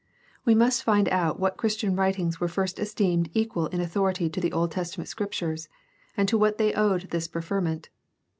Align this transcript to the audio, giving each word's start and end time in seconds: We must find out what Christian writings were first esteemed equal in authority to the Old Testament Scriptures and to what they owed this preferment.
We 0.45 0.55
must 0.55 0.81
find 0.83 1.07
out 1.09 1.39
what 1.39 1.57
Christian 1.57 1.95
writings 1.95 2.39
were 2.39 2.47
first 2.47 2.79
esteemed 2.79 3.29
equal 3.35 3.67
in 3.67 3.79
authority 3.79 4.31
to 4.31 4.41
the 4.41 4.51
Old 4.51 4.71
Testament 4.71 5.07
Scriptures 5.09 5.69
and 6.17 6.27
to 6.27 6.39
what 6.39 6.57
they 6.57 6.73
owed 6.73 7.11
this 7.11 7.27
preferment. 7.27 7.89